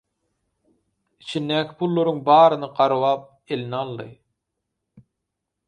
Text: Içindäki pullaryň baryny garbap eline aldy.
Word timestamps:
Içindäki 1.25 1.75
pullaryň 1.83 2.23
baryny 2.31 2.67
garbap 2.81 3.29
eline 3.57 3.81
aldy. 3.83 4.09